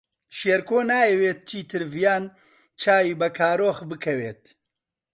[0.37, 2.23] شێرکۆ نایەوێت چیتر ڤیان
[2.81, 4.43] چاوی بە کارۆخ بکەوێت.